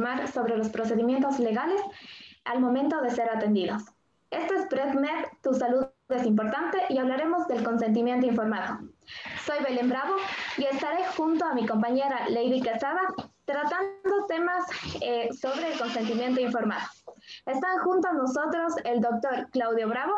[0.00, 1.80] informar sobre los procedimientos legales
[2.44, 3.82] al momento de ser atendidos.
[4.30, 8.78] Esto es PredMed, tu salud es importante y hablaremos del consentimiento informado.
[9.44, 10.14] Soy Belén Bravo
[10.56, 13.00] y estaré junto a mi compañera Lady Quesada
[13.44, 14.64] tratando temas
[15.02, 16.86] eh, sobre el consentimiento informado.
[17.44, 20.14] Están junto a nosotros el doctor Claudio Bravo,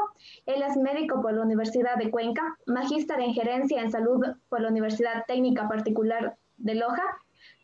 [0.46, 4.68] él es médico por la Universidad de Cuenca, magíster en gerencia en salud por la
[4.68, 7.02] Universidad Técnica Particular de Loja,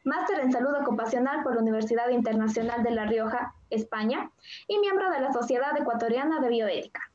[0.08, 4.30] máster en salud ocupacional por la Universidad Internacional de La Rioja, España,
[4.66, 7.12] y miembro de la Sociedad Ecuatoriana de Bioética.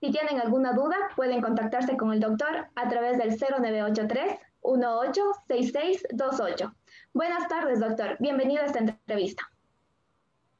[0.00, 6.74] Si tienen alguna duda, pueden contactarse con el doctor a través del 0983 186628.
[7.12, 8.16] Buenas tardes, doctor.
[8.20, 9.50] Bienvenido a esta entrevista.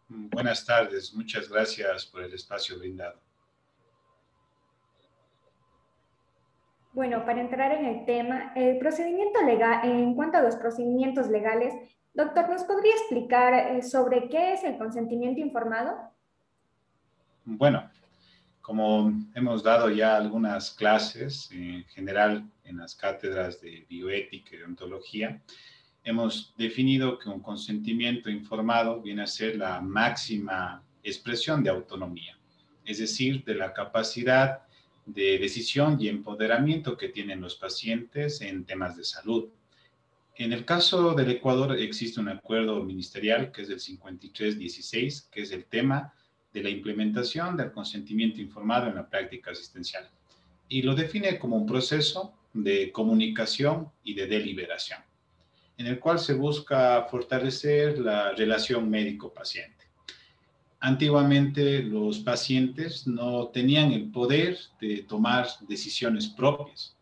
[0.08, 1.14] Buenas tardes.
[1.14, 3.20] Muchas gracias por el espacio brindado.
[6.92, 11.72] Bueno, para entrar en el tema, el procedimiento legal, en cuanto a los procedimientos legales,
[12.12, 15.96] doctor, ¿nos podría explicar eh, sobre qué es el consentimiento informado?
[17.46, 17.90] Bueno,
[18.60, 25.40] como hemos dado ya algunas clases, en general en las cátedras de bioética y ontología,
[26.04, 32.36] hemos definido que un consentimiento informado viene a ser la máxima expresión de autonomía,
[32.84, 34.62] es decir, de la capacidad
[35.06, 39.48] de decisión y empoderamiento que tienen los pacientes en temas de salud.
[40.36, 45.50] En el caso del Ecuador existe un acuerdo ministerial que es del 5316, que es
[45.52, 46.14] el tema
[46.52, 50.08] de la implementación del consentimiento informado en la práctica asistencial
[50.72, 55.00] y lo define como un proceso de comunicación y de deliberación,
[55.76, 59.81] en el cual se busca fortalecer la relación médico-paciente.
[60.84, 66.96] Antiguamente los pacientes no tenían el poder de tomar decisiones propias.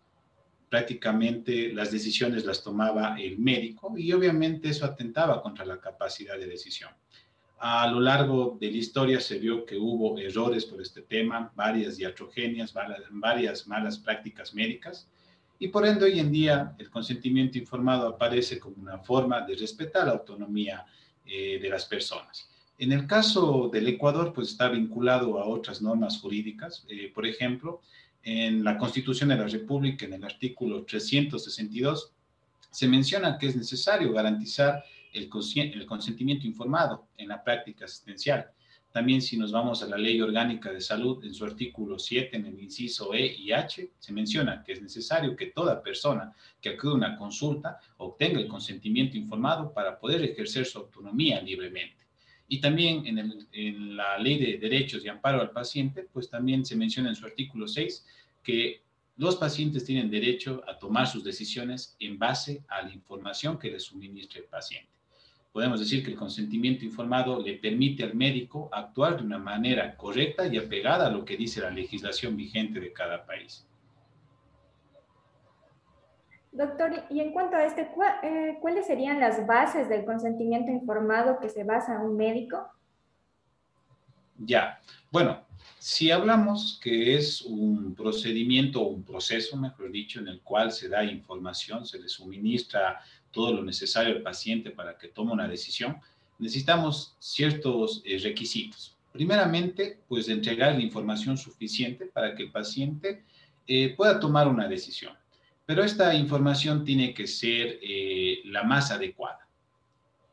[0.69, 6.47] Prácticamente las decisiones las tomaba el médico y obviamente eso atentaba contra la capacidad de
[6.47, 6.91] decisión.
[7.59, 11.97] A lo largo de la historia se vio que hubo errores por este tema, varias
[11.97, 12.75] diatrogenias,
[13.11, 15.09] varias malas prácticas médicas,
[15.59, 20.05] y por ende hoy en día el consentimiento informado aparece como una forma de respetar
[20.05, 20.85] la autonomía
[21.25, 22.50] eh, de las personas.
[22.81, 26.87] En el caso del Ecuador, pues está vinculado a otras normas jurídicas.
[26.89, 27.83] Eh, por ejemplo,
[28.23, 32.15] en la Constitución de la República, en el artículo 362,
[32.71, 34.83] se menciona que es necesario garantizar
[35.13, 35.29] el,
[35.75, 38.51] el consentimiento informado en la práctica asistencial.
[38.91, 42.47] También si nos vamos a la Ley Orgánica de Salud, en su artículo 7, en
[42.47, 46.93] el inciso E y H, se menciona que es necesario que toda persona que acude
[46.93, 52.01] a una consulta obtenga el consentimiento informado para poder ejercer su autonomía libremente.
[52.53, 57.09] Y también en, la Ley de Derechos y Amparo al Paciente, pues también se menciona
[57.11, 58.05] en su artículo 6
[58.43, 58.83] que
[59.19, 63.85] los pacientes tienen derecho a tomar sus decisiones en base a la información que les
[63.85, 64.91] suministre el paciente.
[65.53, 70.45] Podemos decir que el consentimiento informado le permite al médico actuar de una manera correcta
[70.49, 73.65] y apegada a lo que dice la legislación vigente de cada país.
[76.53, 77.89] Doctor, y en cuanto a este,
[78.23, 82.69] eh, ¿cuáles serían las bases del consentimiento informado que se basa un médico?
[84.37, 84.81] Ya,
[85.13, 85.47] bueno,
[85.79, 90.89] si hablamos que es un procedimiento o un proceso, mejor dicho, en el cual se
[90.89, 93.01] da información, se le suministra
[93.31, 96.01] todo lo necesario al paciente para que tome una decisión,
[96.39, 98.97] necesitamos ciertos eh, requisitos.
[99.13, 103.25] Primeramente, pues entregar la información suficiente para que el paciente
[103.67, 105.20] eh, pueda tomar una decisión.
[105.71, 109.47] Pero esta información tiene que ser eh, la más adecuada.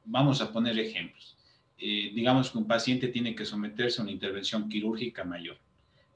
[0.05, 1.37] Vamos a poner ejemplos.
[1.77, 5.59] Eh, digamos que un paciente tiene que someterse a una intervención quirúrgica mayor.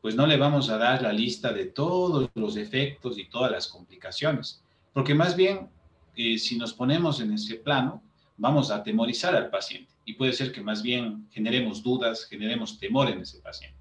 [0.01, 3.67] Pues no le vamos a dar la lista de todos los efectos y todas las
[3.67, 5.69] complicaciones, porque más bien,
[6.15, 8.01] eh, si nos ponemos en ese plano,
[8.37, 13.07] vamos a atemorizar al paciente y puede ser que más bien generemos dudas, generemos temor
[13.07, 13.80] en ese paciente.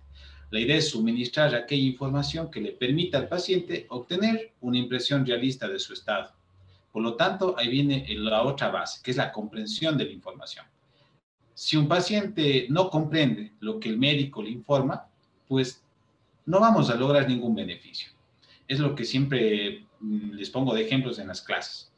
[0.51, 5.69] La idea es suministrar aquella información que le permita al paciente obtener una impresión realista
[5.69, 6.33] de su estado.
[6.93, 10.67] Por lo tanto, ahí viene la otra base, que es la comprensión de la información.
[11.55, 15.07] Si un paciente no comprende lo que el médico le informa,
[15.47, 15.85] pues
[16.47, 18.11] no vamos a lograr ningún beneficio.
[18.67, 21.93] Es lo que siempre mm, les pongo de ejemplos en las clases.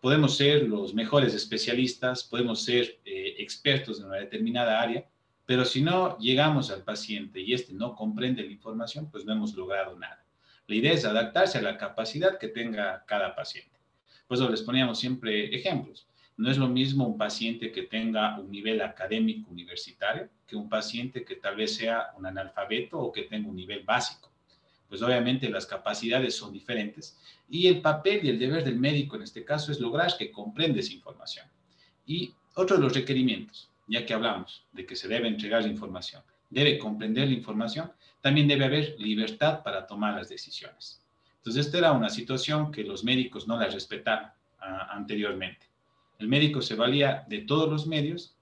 [0.00, 5.06] Podemos ser los mejores especialistas, podemos ser eh, expertos en una determinada área,
[5.46, 9.54] pero si no llegamos al paciente y este no comprende la información, pues no hemos
[9.54, 10.24] logrado nada.
[10.66, 13.78] La idea es adaptarse a la capacidad que tenga cada paciente.
[14.26, 16.08] Por eso les poníamos siempre ejemplos.
[16.36, 21.24] No es lo mismo un paciente que tenga un nivel académico universitario que un paciente
[21.24, 24.32] que tal vez sea un analfabeto o que tenga un nivel básico.
[24.88, 27.18] Pues obviamente las capacidades son diferentes
[27.48, 30.80] y el papel y el deber del médico en este caso es lograr que comprenda
[30.80, 31.46] esa información.
[32.06, 36.22] Y otro de los requerimientos, ya que hablamos de que se debe entregar la información,
[36.50, 41.02] debe comprender la información, también debe haber libertad para tomar las decisiones.
[41.36, 45.66] Entonces, esta era una situación que los médicos no la respetaban ah, anteriormente.
[46.18, 48.36] El médico se valía de todos los medios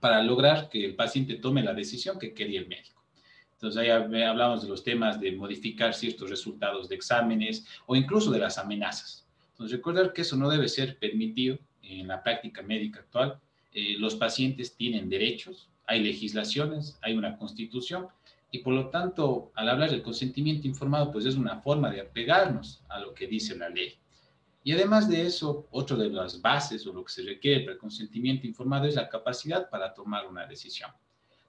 [0.00, 3.04] para lograr que el paciente tome la decisión que quería el médico.
[3.52, 8.38] Entonces, ahí hablamos de los temas de modificar ciertos resultados de exámenes o incluso de
[8.38, 9.26] las amenazas.
[9.50, 13.40] Entonces, recordar que eso no debe ser permitido en la práctica médica actual.
[13.72, 18.08] Eh, los pacientes tienen derechos, hay legislaciones, hay una constitución
[18.50, 22.82] y por lo tanto, al hablar del consentimiento informado, pues es una forma de apegarnos
[22.88, 23.98] a lo que dice la ley.
[24.64, 27.78] Y además de eso, otra de las bases o lo que se requiere para el
[27.78, 30.90] consentimiento informado es la capacidad para tomar una decisión.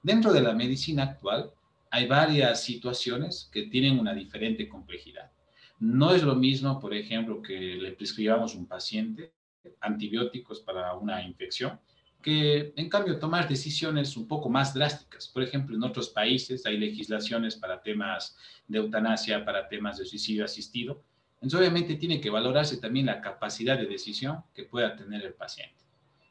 [0.01, 1.51] Dentro de la medicina actual,
[1.89, 5.31] hay varias situaciones que tienen una diferente complejidad.
[5.79, 9.33] No es lo mismo, por ejemplo, que le prescribamos a un paciente
[9.81, 11.79] antibióticos para una infección,
[12.21, 15.27] que en cambio tomar decisiones un poco más drásticas.
[15.27, 18.35] Por ejemplo, en otros países hay legislaciones para temas
[18.67, 21.03] de eutanasia, para temas de suicidio asistido.
[21.35, 25.75] Entonces, obviamente tiene que valorarse también la capacidad de decisión que pueda tener el paciente.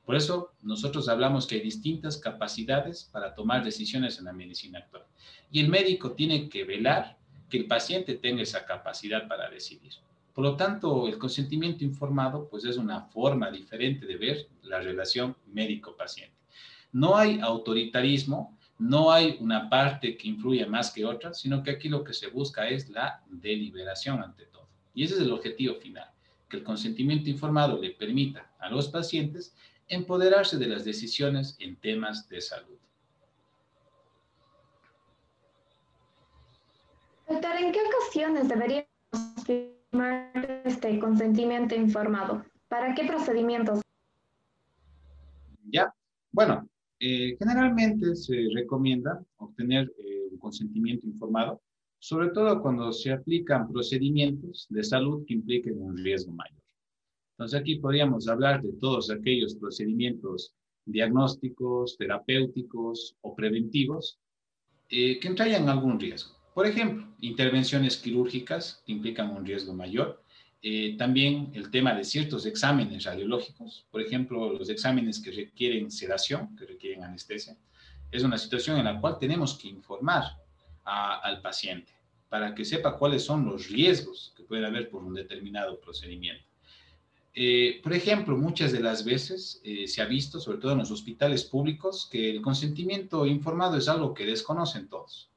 [0.05, 5.05] Por eso nosotros hablamos que hay distintas capacidades para tomar decisiones en la medicina actual.
[5.51, 7.19] Y el médico tiene que velar
[7.51, 9.93] que el paciente tenga esa capacidad para decidir.
[10.39, 15.37] Por lo tanto, el consentimiento informado pues es una forma diferente de ver la relación
[15.47, 16.37] médico-paciente.
[16.93, 21.89] No hay autoritarismo, no hay una parte que influya más que otra, sino que aquí
[21.89, 24.69] lo que se busca es la deliberación ante todo.
[24.95, 26.09] Y ese es el objetivo final,
[26.49, 29.57] que el consentimiento informado le permita a los pacientes
[29.89, 32.79] empoderarse de las decisiones en temas de salud.
[37.29, 38.89] Doctor, ¿en qué ocasiones deberíamos
[40.65, 42.45] este consentimiento informado?
[42.69, 43.81] ¿Para qué procedimientos?
[45.71, 45.93] Ya,
[46.33, 46.69] bueno,
[47.01, 51.61] eh, generalmente se recomienda obtener eh, un consentimiento informado,
[51.99, 56.63] sobre todo cuando se aplican procedimientos de salud que impliquen un riesgo mayor.
[57.33, 64.19] Entonces aquí podríamos hablar de todos aquellos procedimientos diagnósticos, terapéuticos o preventivos
[64.89, 66.38] eh, que entrañan algún riesgo.
[66.59, 70.25] Por ejemplo, intervenciones quirúrgicas que implican un riesgo mayor.
[70.61, 76.57] Eh, también el tema de ciertos exámenes radiológicos, por ejemplo, los exámenes que requieren sedación,
[76.57, 77.57] que requieren anestesia.
[78.11, 80.25] Es una situación en la cual tenemos que informar
[80.83, 81.93] al paciente
[82.29, 86.43] para que sepa cuáles son los riesgos que puede haber por un determinado procedimiento.
[87.35, 90.91] Eh, por ejemplo, muchas de las veces eh, se ha visto, sobre todo en los
[90.91, 95.31] hospitales públicos, que el consentimiento informado es algo que desconocen todos.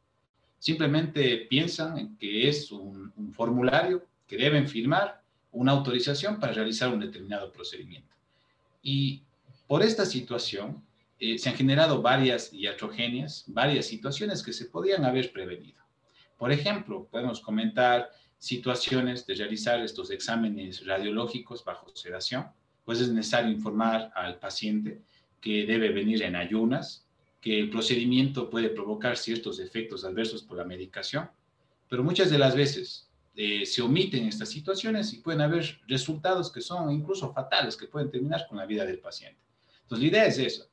[0.61, 5.19] Simplemente piensan que es un, formulario que deben firmar,
[5.51, 8.13] una autorización para realizar un determinado procedimiento.
[8.83, 9.23] Y
[9.65, 10.85] por esta situación
[11.17, 15.81] eh, se han generado varias iatrogenias, varias situaciones que se podían haber prevenido.
[16.37, 22.45] Por ejemplo, podemos comentar situaciones de realizar estos exámenes radiológicos bajo sedación,
[22.85, 25.01] pues es necesario informar al paciente
[25.41, 27.07] que debe venir en ayunas,
[27.41, 31.29] que el procedimiento puede provocar ciertos efectos adversos por la medicación,
[31.89, 36.61] pero muchas de las veces eh, se omiten estas situaciones y pueden haber resultados que
[36.61, 39.39] son incluso fatales, que pueden terminar con la vida del paciente.
[39.81, 40.69] Entonces, la idea es eso.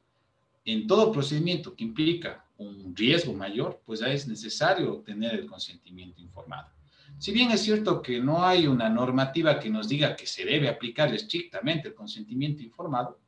[0.64, 6.68] En todo procedimiento que implica un riesgo mayor, pues es necesario tener el consentimiento informado.
[7.16, 10.68] Si bien es cierto que no hay una normativa que nos diga que se debe
[10.68, 13.18] aplicar estrictamente el consentimiento informado,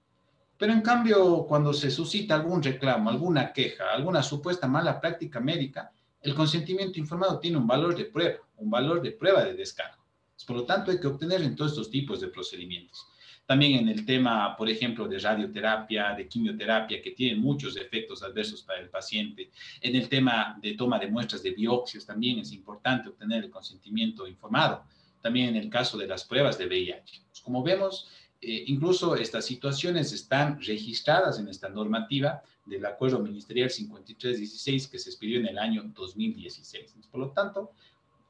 [0.61, 5.91] pero en cambio cuando se suscita algún reclamo, alguna queja, alguna supuesta mala práctica médica,
[6.21, 10.05] el consentimiento informado tiene un valor de prueba, un valor de prueba de descargo.
[10.47, 13.07] Por lo tanto, hay que obtener en todos estos tipos de procedimientos.
[13.47, 18.63] También en el tema, por ejemplo, de radioterapia, de quimioterapia, que tienen muchos efectos adversos
[18.63, 19.51] para el paciente.
[19.81, 24.27] En el tema de toma de muestras de biopsias, también es importante obtener el consentimiento
[24.27, 24.85] informado.
[25.23, 27.23] También en el caso de las pruebas de VIH.
[27.29, 28.11] Pues, como vemos,
[28.43, 35.11] eh, incluso estas situaciones están registradas en esta normativa del Acuerdo Ministerial 5316 que se
[35.11, 36.95] expidió en el año 2016.
[37.11, 37.73] Por lo tanto,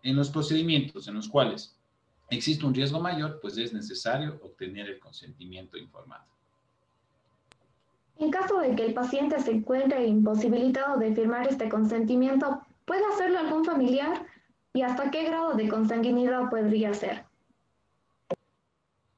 [0.03, 1.77] en los procedimientos en los cuales
[2.29, 6.25] existe un riesgo mayor, pues es necesario obtener el consentimiento informado.
[8.19, 13.39] En caso de que el paciente se encuentre imposibilitado de firmar este consentimiento, ¿puede hacerlo
[13.39, 14.27] algún familiar?
[14.73, 17.30] ¿Y hasta qué grado de consanguinidad podría ser?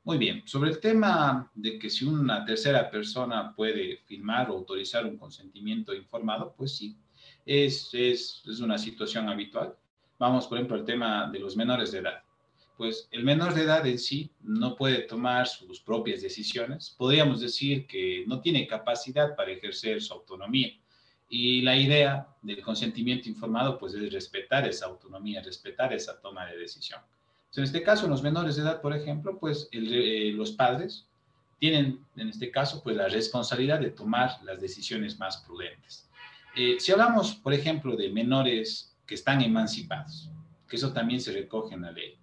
[0.05, 5.07] Muy bien, sobre el tema de que si una tercera persona puede firmar o autorizar
[5.07, 6.97] un consentimiento informado, pues sí,
[7.47, 9.77] es, es, es una situación habitual.
[10.19, 12.23] Vamos, por ejemplo, al tema de los menores de edad
[12.83, 16.95] pues el menor de edad en sí no puede tomar sus propias decisiones.
[16.99, 20.73] Podríamos decir que no tiene capacidad para ejercer su autonomía.
[21.29, 26.59] Y la idea del consentimiento informado, pues es respetar esa autonomía, respetar esa toma de
[26.59, 27.01] decisión.
[27.61, 31.07] En este caso, en los menores de edad, por ejemplo, pues eh, los padres
[31.59, 36.09] tienen, en este caso, pues la responsabilidad de tomar las decisiones más prudentes.
[36.57, 40.31] Eh, si hablamos, por ejemplo, de menores que están emancipados,
[40.69, 42.17] que eso también se recoge en la ley.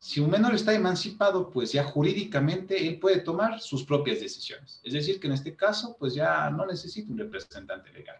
[0.00, 4.80] Si un menor está emancipado, pues ya jurídicamente él puede tomar sus propias decisiones.
[4.82, 8.16] Es decir, que en este caso, pues ya no necesita un representante legal.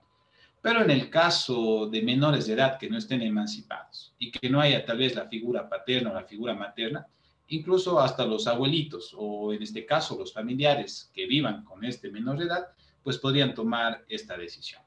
[0.62, 4.60] Pero en el caso de menores de edad que no estén emancipados y que no
[4.60, 7.06] haya tal vez la figura paterna o la figura materna,
[7.48, 12.38] incluso hasta los abuelitos o en este caso los familiares que vivan con este menor
[12.38, 12.66] de edad,
[13.02, 14.82] pues podrían tomar esta decisión.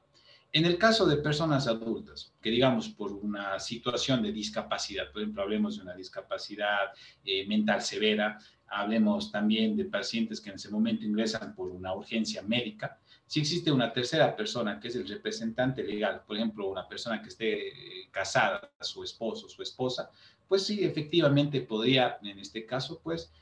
[0.52, 5.42] En el caso de personas adultas, que digamos por una situación de discapacidad, por ejemplo,
[5.42, 6.92] hablemos de una discapacidad
[7.24, 8.38] eh, mental severa,
[8.68, 13.72] hablemos también de pacientes que en ese momento ingresan por una urgencia médica, si existe
[13.72, 18.08] una tercera persona que es el representante legal, por ejemplo, una persona que esté eh,
[18.10, 20.10] casada, su esposo, su esposa,
[20.48, 23.32] pues sí, efectivamente podría, en este caso, pues,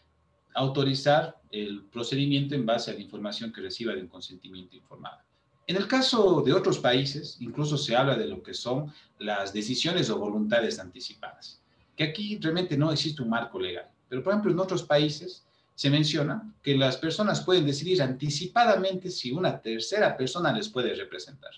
[0.54, 5.18] autorizar el procedimiento en base a la información que reciba de un consentimiento informado.
[5.66, 10.10] En el caso de otros países, incluso se habla de lo que son las decisiones
[10.10, 11.62] o voluntades anticipadas,
[11.96, 13.88] que aquí realmente no existe un marco legal.
[14.08, 19.32] Pero, por ejemplo, en otros países se menciona que las personas pueden decidir anticipadamente si
[19.32, 21.50] una tercera persona les puede representar.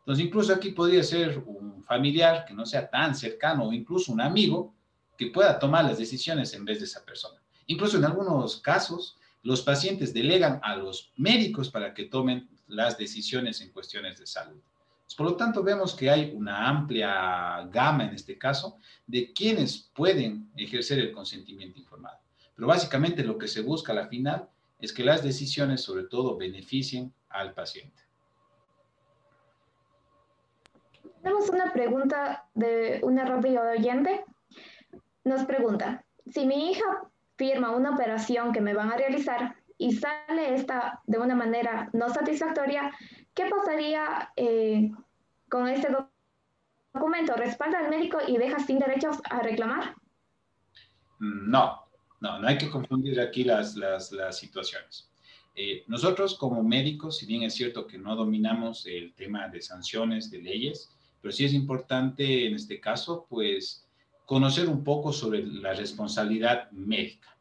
[0.00, 4.20] Entonces, incluso aquí podría ser un familiar que no sea tan cercano o incluso un
[4.20, 4.74] amigo
[5.16, 7.40] que pueda tomar las decisiones en vez de esa persona.
[7.66, 13.60] Incluso en algunos casos, los pacientes delegan a los médicos para que tomen las decisiones
[13.60, 14.60] en cuestiones de salud.
[15.16, 20.50] Por lo tanto, vemos que hay una amplia gama en este caso de quienes pueden
[20.56, 22.18] ejercer el consentimiento informado.
[22.60, 24.46] Pero básicamente lo que se busca a la final
[24.80, 28.02] es que las decisiones sobre todo beneficien al paciente.
[31.22, 34.26] Tenemos una pregunta de una rápida oyente.
[35.24, 36.84] Nos pregunta, si mi hija
[37.36, 42.10] firma una operación que me van a realizar, y sale esta de una manera no
[42.10, 42.90] satisfactoria,
[43.32, 44.90] ¿qué pasaría eh,
[45.48, 45.88] con este
[46.92, 47.36] documento?
[47.36, 49.94] ¿Respalda al médico y deja sin derechos a reclamar?
[51.20, 51.79] No,
[52.20, 55.10] no, no hay que confundir aquí las, las, las situaciones.
[55.54, 60.30] Eh, nosotros como médicos, si bien es cierto que no dominamos el tema de sanciones,
[60.30, 63.86] de leyes, pero sí es importante en este caso, pues,
[64.24, 67.36] conocer un poco sobre la responsabilidad médica.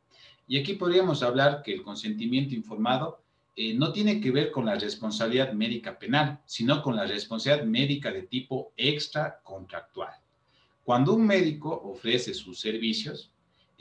[0.48, 3.22] Y aquí podríamos hablar que el consentimiento informado
[3.56, 8.12] eh, no tiene que ver con la responsabilidad médica penal, sino con la responsabilidad médica
[8.12, 10.14] de tipo extracontractual.
[10.84, 13.32] Cuando un médico ofrece sus servicios,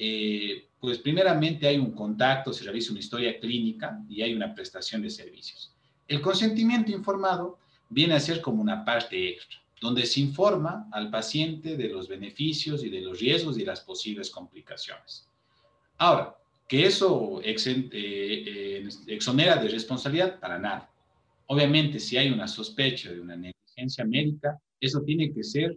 [0.00, 5.02] eh, pues primeramente hay un contacto, se realiza una historia clínica y hay una prestación
[5.02, 5.74] de servicios.
[6.06, 7.58] El consentimiento informado
[7.90, 12.84] viene a ser como una parte extra, donde se informa al paciente de los beneficios
[12.84, 15.26] y de los riesgos y las posibles complicaciones.
[15.98, 16.36] Ahora,
[16.68, 17.56] que eso eh,
[17.92, 20.92] eh, exonera de responsabilidad para nada.
[21.46, 25.76] Obviamente, si hay una sospecha de una negligencia médica, eso tiene que ser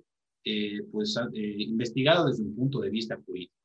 [0.91, 3.60] pues, investigado desde un punto de vista jurídico.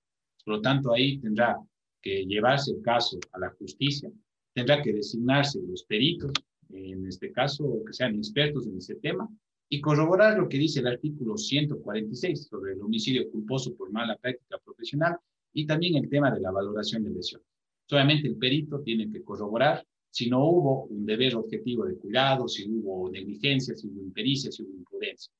[0.46, 1.56] Por lo tanto, ahí tendrá
[2.00, 4.08] que llevarse el caso a la justicia,
[4.54, 6.30] tendrá que designarse los peritos,
[6.70, 9.28] en este caso, que sean expertos en ese tema,
[9.68, 14.58] y corroborar lo que dice el artículo 146 sobre el homicidio culposo por mala práctica
[14.64, 15.16] profesional
[15.52, 17.48] y también el tema de la valoración de lesiones.
[17.84, 22.70] Solamente el perito tiene que corroborar si no hubo un deber objetivo de cuidado, si
[22.70, 25.32] hubo negligencia, si hubo impericia, si hubo imprudencia.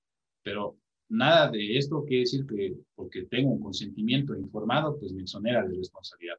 [0.42, 5.66] Pero nada de esto quiere decir que porque tengo un consentimiento informado, pues me exonera
[5.66, 6.36] de responsabilidad.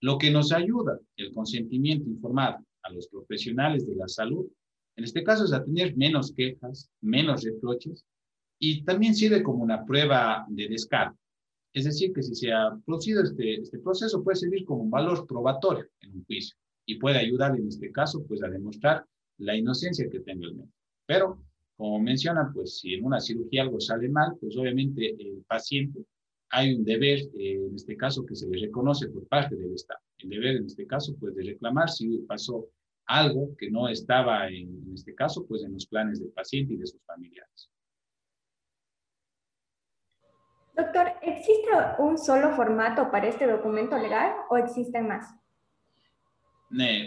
[0.00, 4.46] Lo que nos ayuda el consentimiento informado a los profesionales de la salud,
[4.96, 8.04] en este caso es a tener menos quejas, menos reproches,
[8.60, 11.18] y también sirve como una prueba de descarte.
[11.72, 15.26] Es decir, que si se ha producido este, este proceso puede servir como un valor
[15.26, 19.04] probatorio en un juicio y puede ayudar en este caso pues a demostrar
[19.38, 20.74] la inocencia que tenga el médico.
[21.06, 21.42] Pero,
[21.78, 26.04] como menciona, pues si en una cirugía algo sale mal, pues obviamente el paciente
[26.50, 30.00] hay un deber, eh, en este caso, que se le reconoce por parte del Estado.
[30.18, 32.66] El deber, en este caso, pues de reclamar si pasó
[33.06, 36.78] algo que no estaba, en, en este caso, pues en los planes del paciente y
[36.78, 37.70] de sus familiares.
[40.76, 41.68] Doctor, ¿existe
[42.00, 45.32] un solo formato para este documento legal o existen más?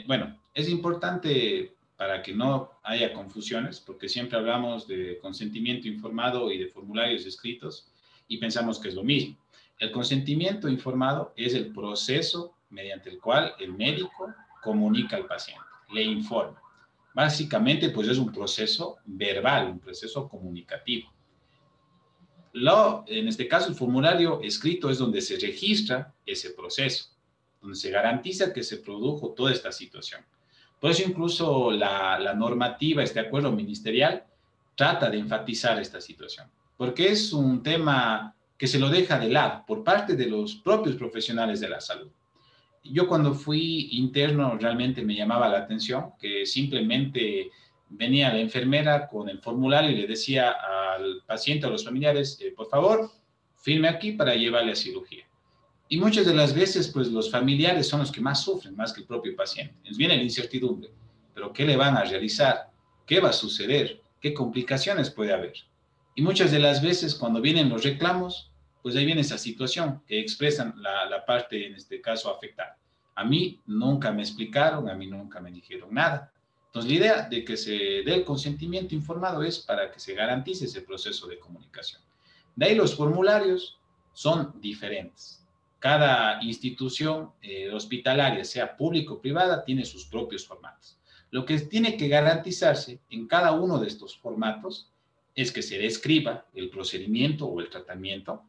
[0.07, 6.57] bueno, es importante para que no haya confusiones, porque siempre hablamos de consentimiento informado y
[6.57, 7.91] de formularios escritos,
[8.27, 9.37] y pensamos que es lo mismo.
[9.77, 15.61] El consentimiento informado es el proceso mediante el cual el médico comunica al paciente,
[15.93, 16.59] le informa.
[17.13, 21.07] Básicamente, pues es un proceso verbal, un proceso comunicativo.
[22.53, 27.11] Lo, en este caso, el formulario escrito es donde se registra ese proceso,
[27.61, 30.25] donde se garantiza que se produjo toda esta situación.
[30.81, 34.23] Por eso incluso la, la normativa, este acuerdo ministerial,
[34.75, 39.63] trata de enfatizar esta situación, porque es un tema que se lo deja de lado
[39.67, 42.09] por parte de los propios profesionales de la salud.
[42.83, 47.51] Yo cuando fui interno realmente me llamaba la atención que simplemente
[47.89, 50.55] venía la enfermera con el formulario y le decía
[50.95, 53.11] al paciente, a los familiares, eh, por favor,
[53.55, 55.25] firme aquí para llevarle a cirugía.
[55.91, 59.01] Y muchas de las veces, pues los familiares son los que más sufren, más que
[59.01, 59.75] el propio paciente.
[59.83, 60.89] Les viene la incertidumbre,
[61.33, 62.71] pero ¿qué le van a realizar?
[63.05, 64.01] ¿Qué va a suceder?
[64.21, 65.53] ¿Qué complicaciones puede haber?
[66.15, 70.17] Y muchas de las veces cuando vienen los reclamos, pues ahí viene esa situación que
[70.21, 72.77] expresan la, la parte, en este caso, afectada.
[73.15, 76.31] A mí nunca me explicaron, a mí nunca me dijeron nada.
[76.67, 80.63] Entonces, la idea de que se dé el consentimiento informado es para que se garantice
[80.63, 82.01] ese proceso de comunicación.
[82.55, 83.77] De ahí los formularios
[84.13, 85.41] son diferentes.
[85.81, 90.97] Cada institución eh, hospitalaria, sea público o privada, tiene sus propios formatos.
[91.31, 94.89] Lo que tiene que garantizarse en cada uno de estos formatos
[95.35, 98.43] es que se describa el procedimiento o el tratamiento,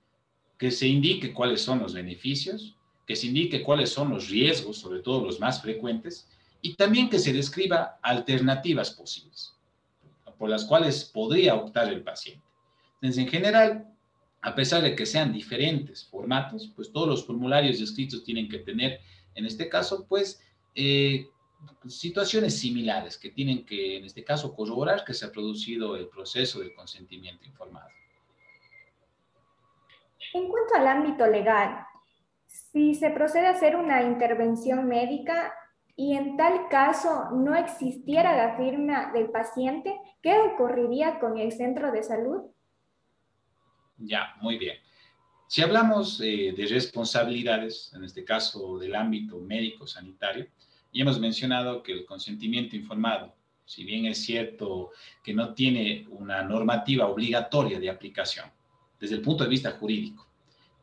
[0.59, 5.01] que se indique cuáles son los beneficios, que se indique cuáles son los riesgos, sobre
[5.01, 6.29] todo los más frecuentes,
[6.61, 9.57] y también que se describa alternativas posibles
[10.43, 12.45] por las cuales podría optar el paciente.
[12.95, 13.92] Entonces, en general,
[14.43, 19.01] a pesar de que sean diferentes formatos, pues todos los formularios escritos tienen que tener,
[19.35, 20.43] en este caso, pues,
[20.75, 21.27] eh,
[21.87, 26.59] situaciones similares que tienen que, en este caso, corroborar que se ha producido el proceso
[26.59, 27.89] del consentimiento informado.
[30.35, 31.87] En cuanto al ámbito legal,
[32.47, 35.55] si se procede a hacer una intervención médica,
[35.95, 41.93] y en tal caso no existiera la firma del paciente, ¿qué ocurriría con el centro
[41.93, 42.51] de salud?
[43.99, 44.77] Ya, muy bien.
[45.47, 50.47] Si hablamos eh, de responsabilidades, en este caso del ámbito médico-sanitario,
[50.93, 54.91] ya hemos mencionado que el consentimiento informado, si bien es cierto
[55.23, 58.47] que no tiene una normativa obligatoria de aplicación
[58.99, 60.27] desde el punto de vista jurídico,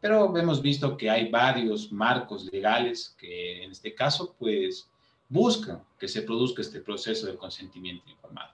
[0.01, 4.89] pero hemos visto que hay varios marcos legales que en este caso pues
[5.27, 8.53] buscan que se produzca este proceso de consentimiento informado.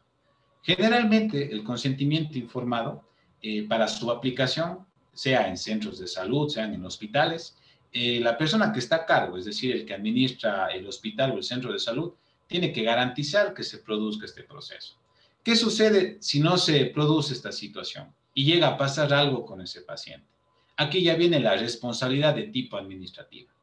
[0.62, 3.04] Generalmente el consentimiento informado
[3.42, 7.58] eh, para su aplicación, sea en centros de salud, sean en hospitales,
[7.92, 11.38] eh, la persona que está a cargo, es decir, el que administra el hospital o
[11.38, 12.14] el centro de salud,
[12.48, 14.98] tiene que garantizar que se produzca este proceso.
[15.44, 19.82] ¿Qué sucede si no se produce esta situación y llega a pasar algo con ese
[19.82, 20.28] paciente?
[20.76, 23.54] Aquí ya viene la responsabilidad de tipo administrativa.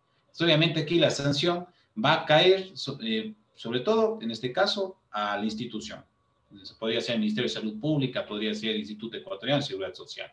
[0.40, 1.66] Obviamente aquí la sanción
[2.02, 6.04] va a caer eh, sobre todo, en este caso, a la institución.
[6.78, 10.30] Podría ser el Ministerio de Salud Pública, podría ser el Instituto Ecuatoriano de Seguridad Social.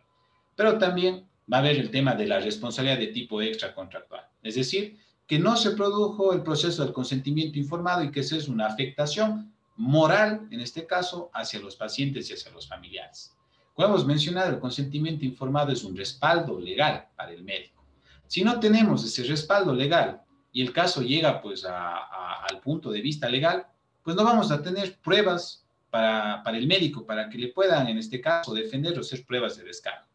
[0.55, 4.25] Pero también va a haber el tema de la responsabilidad de tipo extracontractual.
[4.43, 8.47] Es decir, que no se produjo el proceso del consentimiento informado y que esa es
[8.47, 13.31] una afectación moral, en este caso, hacia los pacientes y hacia los familiares.
[13.73, 17.85] Como hemos mencionado, el consentimiento informado es un respaldo legal para el médico.
[18.27, 23.29] Si no tenemos ese respaldo legal y el caso llega pues al punto de vista
[23.29, 23.65] legal,
[24.03, 28.21] pues no vamos a tener pruebas para, el médico, para que le puedan en este
[28.21, 30.05] caso defender o hacer pruebas de descargo.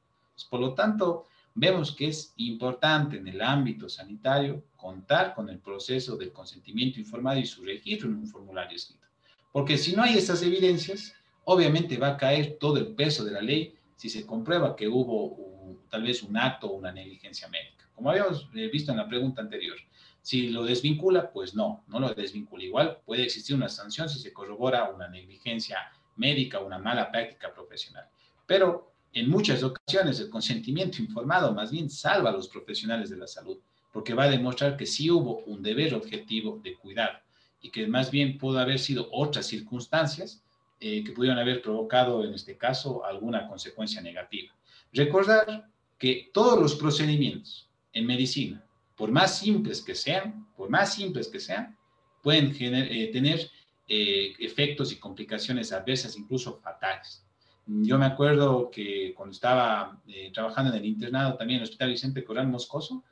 [0.51, 6.17] Por lo tanto, vemos que es importante en el ámbito sanitario contar con el proceso
[6.17, 9.07] del consentimiento informado y su registro en un formulario escrito.
[9.53, 13.41] Porque si no hay estas evidencias, obviamente va a caer todo el peso de la
[13.41, 17.89] ley si se comprueba que hubo tal vez un acto o una negligencia médica.
[17.95, 19.77] Como habíamos eh, visto en la pregunta anterior,
[20.25, 22.65] si lo desvincula, pues no, no lo desvincula.
[22.65, 25.77] Igual puede existir una sanción si se corrobora una negligencia
[26.17, 28.07] médica una mala práctica profesional.
[28.47, 33.27] Pero en muchas ocasiones el consentimiento informado más bien salva a los profesionales de la
[33.27, 33.59] salud,
[33.93, 37.23] porque va a demostrar que sí hubo un deber objetivo de cuidar
[37.61, 40.43] y que más bien pudo haber sido otras circunstancias
[40.81, 44.55] eh, que pudieron haber provocado, en este caso, alguna consecuencia negativa.
[44.91, 48.64] Recordar que todos los procedimientos en medicina,
[48.97, 51.77] por más simples que sean, por más simples que sean,
[52.23, 53.51] pueden eh, tener
[53.89, 57.25] eh, efectos y complicaciones adversas, incluso fatales.
[57.67, 61.91] Yo me acuerdo que cuando estaba eh, trabajando en el internado también en el Hospital
[61.91, 63.05] Vicente Corral Moscoso,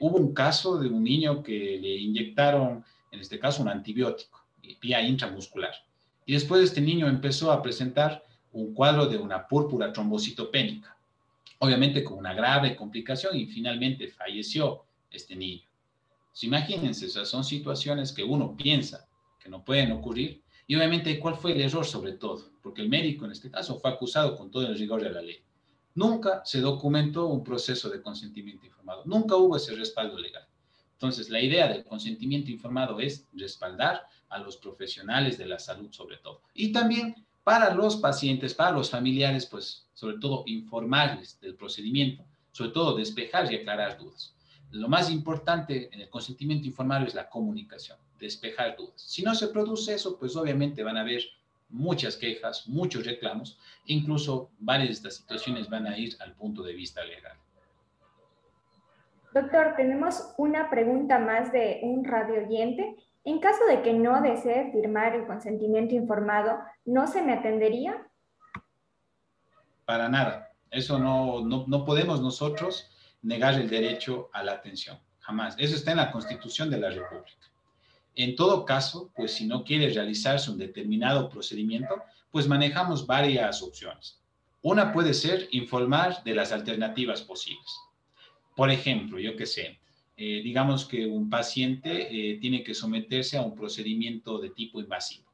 [0.00, 4.44] hubo un caso de un niño que le inyectaron, en este caso, un antibiótico,
[4.82, 5.72] vía intramuscular.
[6.26, 10.96] Y después este niño empezó a presentar un cuadro de una púrpura trombocitopénica.
[11.58, 15.62] obviamente con una grave complicación y finalmente falleció este niño.
[16.40, 21.52] imagínense, esas son situaciones que uno piensa que no pueden ocurrir y obviamente cuál fue
[21.52, 24.78] el error sobre todo, porque el médico en este caso fue acusado con todo el
[24.78, 25.42] rigor de la ley.
[25.94, 30.46] Nunca se documentó un proceso de consentimiento informado, nunca hubo ese respaldo legal.
[30.94, 36.18] Entonces, la idea del consentimiento informado es respaldar a los profesionales de la salud sobre
[36.18, 36.42] todo.
[36.54, 42.70] Y también para los pacientes, para los familiares, pues sobre todo informarles del procedimiento, sobre
[42.70, 44.32] todo despejar y aclarar dudas.
[44.72, 48.94] Lo más importante en el consentimiento informado es la comunicación, despejar dudas.
[48.96, 51.22] Si no se produce eso, pues obviamente van a haber
[51.68, 56.72] muchas quejas, muchos reclamos, incluso varias de estas situaciones van a ir al punto de
[56.72, 57.36] vista legal.
[59.34, 62.96] Doctor, tenemos una pregunta más de un radio oyente.
[63.24, 68.06] En caso de que no desee firmar el consentimiento informado, ¿no se me atendería?
[69.84, 70.50] Para nada.
[70.70, 72.91] Eso no, no, no podemos nosotros
[73.22, 74.98] negar el derecho a la atención.
[75.20, 75.54] Jamás.
[75.58, 77.50] Eso está en la Constitución de la República.
[78.14, 84.20] En todo caso, pues si no quiere realizarse un determinado procedimiento, pues manejamos varias opciones.
[84.62, 87.80] Una puede ser informar de las alternativas posibles.
[88.54, 89.78] Por ejemplo, yo qué sé,
[90.16, 95.32] eh, digamos que un paciente eh, tiene que someterse a un procedimiento de tipo invasivo.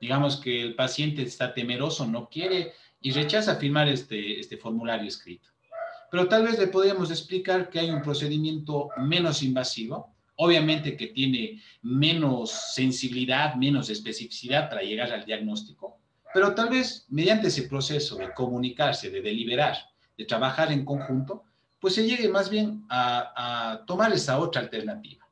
[0.00, 5.50] Digamos que el paciente está temeroso, no quiere y rechaza firmar este, este formulario escrito.
[6.10, 11.62] Pero tal vez le podríamos explicar que hay un procedimiento menos invasivo, obviamente que tiene
[11.82, 15.98] menos sensibilidad, menos especificidad para llegar al diagnóstico,
[16.32, 19.76] pero tal vez mediante ese proceso de comunicarse, de deliberar,
[20.16, 21.44] de trabajar en conjunto,
[21.80, 25.26] pues se llegue más bien a, tomar esa otra alternativa.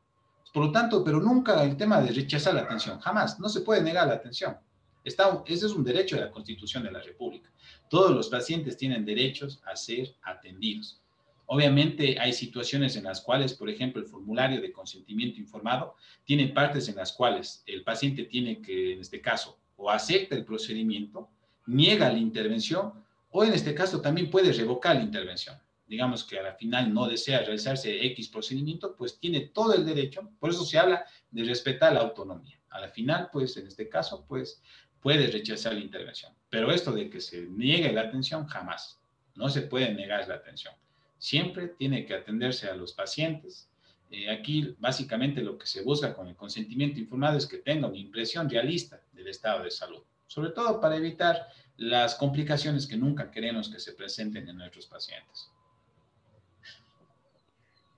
[0.53, 3.83] Por lo tanto, pero nunca el tema de rechazar la atención, jamás, no se puede
[3.83, 4.57] negar la atención.
[5.05, 7.51] Está, ese es un derecho de la Constitución de la República.
[7.88, 11.01] Todos los pacientes tienen derechos a ser atendidos.
[11.46, 15.94] Obviamente hay situaciones en las cuales, por ejemplo, el formulario de consentimiento informado
[16.25, 20.44] tiene partes en las cuales el paciente tiene que, en este caso, o acepta el
[20.44, 21.29] procedimiento,
[21.66, 22.92] niega la intervención,
[23.31, 27.07] o en este caso también puede revocar la intervención digamos que a la final no
[27.07, 31.92] desea realizarse X procedimiento, pues tiene todo el derecho, por eso se habla de respetar
[31.92, 32.61] la autonomía.
[32.70, 34.62] A la final, pues en este caso, pues
[35.01, 36.36] puede rechazar la intervención.
[36.57, 38.99] Pero esto de que se niegue la atención, jamás.
[39.35, 40.73] No se puede negar la atención.
[41.19, 43.69] Siempre tiene que atenderse a los pacientes.
[44.11, 47.99] Eh, aquí, básicamente, lo que se busca con el consentimiento informado es que tenga una
[47.99, 53.69] impresión realista del estado de salud, sobre todo para evitar las complicaciones que nunca queremos
[53.69, 55.51] que se presenten en nuestros pacientes.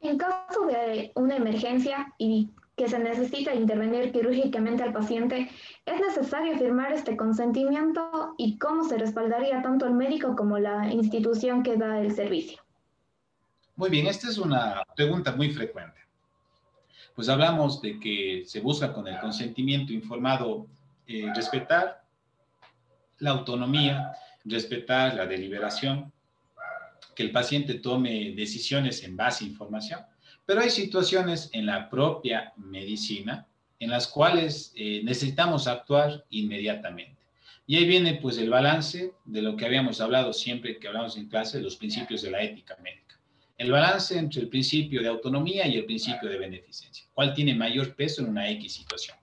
[0.00, 5.50] En caso de una emergencia y que se necesita intervenir quirúrgicamente al paciente,
[5.84, 11.64] ¿es necesario firmar este consentimiento y cómo se respaldaría tanto el médico como la institución
[11.64, 12.62] que da el servicio?
[13.74, 15.98] Muy bien, esta es una pregunta muy frecuente.
[17.16, 20.68] Pues hablamos de que se busca con el consentimiento informado
[21.08, 22.04] eh, respetar
[23.18, 24.12] la autonomía,
[24.44, 26.12] respetar la deliberación,
[27.16, 30.00] que el paciente tome decisiones en base a información,
[30.48, 33.46] pero hay situaciones en la propia medicina
[33.78, 37.18] en las cuales eh, necesitamos actuar inmediatamente.
[37.66, 41.28] Y ahí viene pues el balance de lo que habíamos hablado siempre que hablamos en
[41.28, 43.20] clase, los principios de la ética médica.
[43.58, 47.06] El balance entre el principio de autonomía y el principio de beneficencia.
[47.12, 49.18] ¿Cuál tiene mayor peso en una X situación?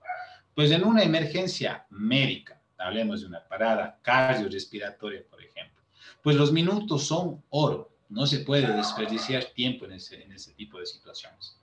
[0.54, 5.82] Pues en una emergencia médica, hablemos de una parada cardiorrespiratoria, por ejemplo,
[6.22, 7.95] pues los minutos son oro.
[8.08, 11.58] No se puede desperdiciar tiempo en ese, en ese tipo de situaciones.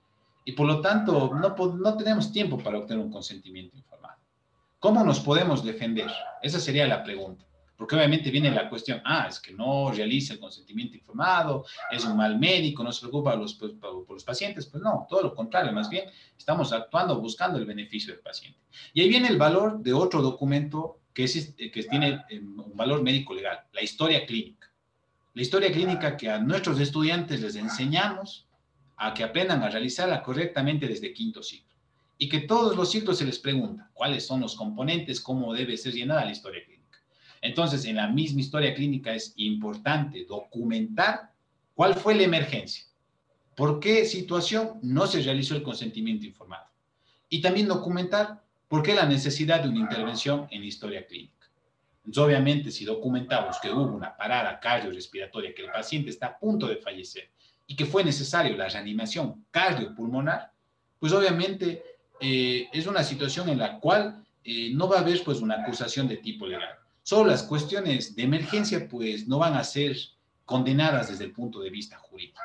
[0.45, 4.19] Y por lo tanto, no, no tenemos tiempo para obtener un consentimiento informado.
[4.79, 6.11] ¿Cómo nos podemos defender?
[6.41, 7.45] Esa sería la pregunta.
[7.77, 12.15] Porque obviamente viene la cuestión, ah, es que no realiza el consentimiento informado, es un
[12.15, 14.67] mal médico, no se preocupa por los, por los pacientes.
[14.67, 18.59] Pues no, todo lo contrario, más bien estamos actuando buscando el beneficio del paciente.
[18.93, 23.01] Y ahí viene el valor de otro documento que, es, que tiene eh, un valor
[23.01, 24.62] médico legal, la historia clínica.
[25.33, 28.47] La historia clínica que a nuestros estudiantes les enseñamos
[28.95, 31.73] a que aprendan a realizarla correctamente desde quinto ciclo.
[32.17, 35.93] Y que todos los ciclos se les pregunta cuáles son los componentes, cómo debe ser
[35.93, 36.99] llenada la historia clínica.
[37.41, 41.31] Entonces, en la misma historia clínica es importante documentar
[41.73, 42.85] cuál fue la emergencia,
[43.55, 46.67] por qué situación no se realizó el consentimiento informado.
[47.27, 48.43] Y también documentar
[48.73, 51.32] ¿Por qué la necesidad de una intervención en historia clínica?
[52.05, 56.67] Entonces, obviamente, si documentamos que hubo una parada cardiorrespiratoria, que el paciente está a punto
[56.67, 57.29] de fallecer
[57.65, 60.51] y que fue necesario la reanimación cardiopulmonar,
[60.99, 61.83] pues obviamente
[62.19, 66.07] eh, es una situación en la cual eh, no va a haber pues una acusación
[66.07, 66.75] de tipo legal.
[67.01, 69.95] Solo las cuestiones de emergencia pues no van a ser
[70.45, 72.41] condenadas desde el punto de vista jurídico.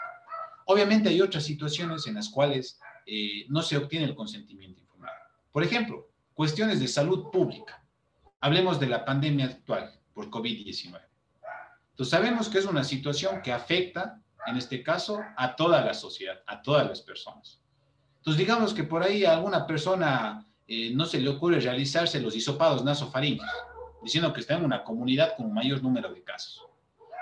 [0.67, 5.17] Obviamente hay otras situaciones en las cuales eh, no se obtiene el consentimiento informado.
[5.51, 7.83] Por ejemplo, cuestiones de salud pública.
[8.41, 11.01] Hablemos de la pandemia actual por COVID-19.
[11.91, 16.41] Entonces sabemos que es una situación que afecta, en este caso, a toda la sociedad,
[16.47, 17.61] a todas las personas.
[18.19, 22.37] Entonces digamos que por ahí a alguna persona eh, no se le ocurre realizarse los
[22.37, 23.51] hisopados nasofaringios,
[24.03, 26.65] diciendo que está en una comunidad con un mayor número de casos.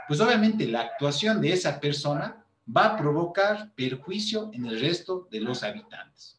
[0.09, 5.41] Pues obviamente la actuación de esa persona va a provocar perjuicio en el resto de
[5.41, 6.36] los habitantes.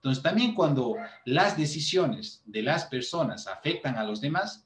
[0.00, 4.64] Entonces también cuando las decisiones de las personas afectan a los demás,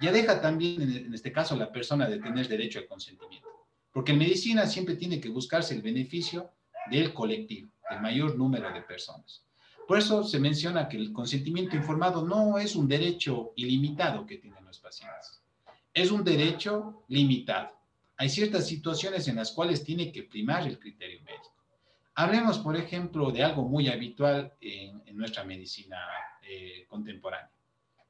[0.00, 3.48] ya deja también en este caso la persona de tener derecho al consentimiento.
[3.92, 6.52] Porque en medicina siempre tiene que buscarse el beneficio
[6.88, 9.42] del colectivo, del mayor número de personas.
[9.88, 14.64] Por eso se menciona que el consentimiento informado no es un derecho ilimitado que tienen
[14.64, 15.40] los pacientes,
[15.92, 17.70] es un derecho limitado.
[18.18, 21.55] Hay ciertas situaciones en las cuales tiene que primar el criterio médico.
[22.16, 25.96] Hablemos, por ejemplo, de algo muy habitual en, nuestra medicina
[26.42, 27.50] eh, contemporánea.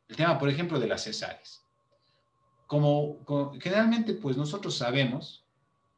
[0.08, 1.62] El tema, por ejemplo, de las cesáreas.
[2.66, 3.24] Como,
[3.60, 5.44] generalmente, pues nosotros sabemos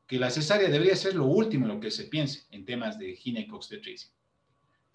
[0.07, 3.15] que la cesárea debería ser lo último en lo que se piense en temas de
[3.15, 4.11] ginecobstetricia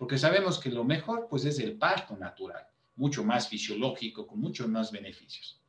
[0.03, 4.67] porque sabemos que lo mejor pues es el parto natural, mucho más fisiológico, con muchos
[4.67, 5.61] más beneficios.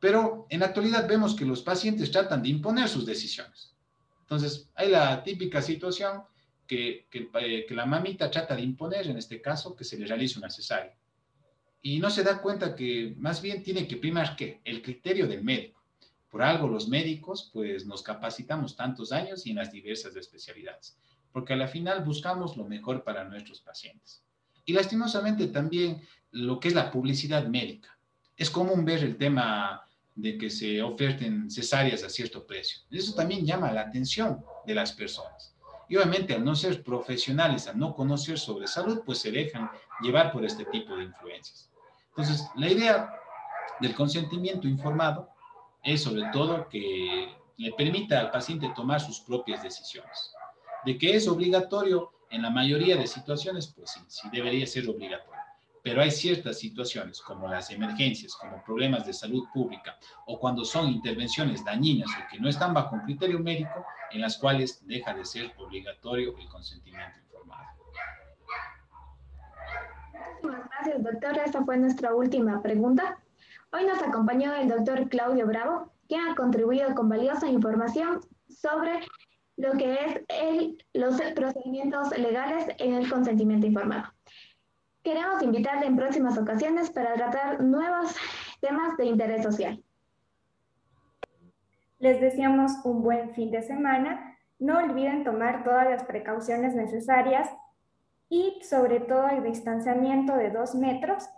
[0.00, 3.74] Pero en la actualidad vemos que los pacientes tratan de imponer sus decisiones.
[4.20, 6.22] Entonces, hay la típica situación
[6.66, 10.06] que, que, eh, que la mamita trata de imponer, en este caso, que se le
[10.06, 10.96] realice una cesárea.
[11.82, 14.60] Y no se da cuenta que más bien tiene que primar ¿qué?
[14.64, 15.82] El criterio del médico.
[16.30, 20.96] Por algo los médicos pues nos capacitamos tantos años y en las diversas especialidades
[21.34, 24.22] porque a la final buscamos lo mejor para nuestros pacientes.
[24.64, 26.00] Y lastimosamente también
[26.30, 27.98] lo que es la publicidad médica.
[28.36, 29.82] Es común ver el tema
[30.14, 32.82] de que se oferten cesáreas a cierto precio.
[32.88, 35.53] Eso también llama la atención de las personas.
[35.96, 40.44] Obviamente al no ser profesionales, al no conocer sobre salud, pues se dejan llevar por
[40.44, 41.70] este tipo de influencias.
[42.08, 43.14] Entonces, la idea
[43.80, 45.28] del consentimiento informado
[45.82, 50.32] es sobre todo que le permita al paciente tomar sus propias decisiones.
[50.84, 55.43] De que es obligatorio en la mayoría de situaciones, pues sí, sí debería ser obligatorio.
[55.84, 60.88] Pero hay ciertas situaciones, como las emergencias, como problemas de salud pública, o cuando son
[60.88, 65.26] intervenciones dañinas o que no están bajo un criterio médico, en las cuales deja de
[65.26, 67.68] ser obligatorio el consentimiento informado.
[70.14, 71.38] Muchísimas gracias, doctor.
[71.44, 73.18] Esta fue nuestra última pregunta.
[73.70, 79.00] Hoy nos acompañó el doctor Claudio Bravo, quien ha contribuido con valiosa información sobre
[79.58, 84.13] lo que es el, los procedimientos legales en el consentimiento informado.
[85.04, 88.16] Queremos invitarle en próximas ocasiones para tratar nuevos
[88.62, 89.84] temas de interés social.
[91.98, 94.38] Les deseamos un buen fin de semana.
[94.58, 97.50] No olviden tomar todas las precauciones necesarias
[98.30, 101.28] y sobre todo el distanciamiento de dos metros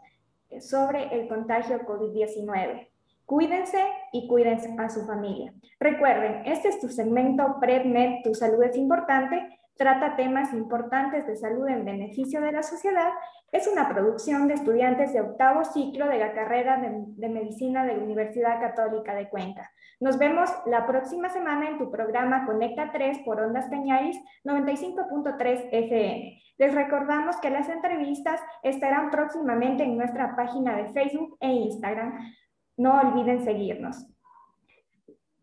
[0.60, 2.88] sobre el contagio COVID-19.
[3.24, 5.52] Cuídense y cuídense a su familia.
[5.80, 9.58] Recuerden, este es tu segmento PredMed, tu salud es importante.
[9.76, 13.10] Trata temas importantes de salud en beneficio de la sociedad.
[13.52, 18.02] Es una producción de estudiantes de octavo ciclo de la carrera de, Medicina de la
[18.02, 19.70] Universidad Católica de Cuenca.
[20.00, 26.42] Nos vemos la próxima semana en tu programa Conecta 3 por Ondas Cañaris 95.3 FM.
[26.56, 32.18] Les recordamos que las entrevistas estarán próximamente en nuestra página de Facebook e Instagram.
[32.78, 34.06] No olviden seguirnos.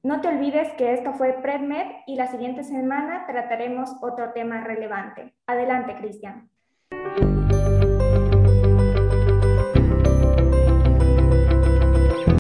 [0.06, 5.34] No te olvides que esto fue PredMed y la siguiente semana trataremos otro tema relevante.
[5.48, 6.50] Adelante, Cristian.